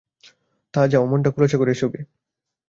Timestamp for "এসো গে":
1.71-2.01